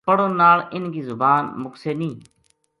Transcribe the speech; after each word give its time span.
پڑھن 0.05 0.31
نال 0.39 0.59
اِنھ 0.73 0.89
کی 0.93 1.01
زبان 1.09 1.41
مُکسے 1.61 1.91
نیہہ 1.99 2.17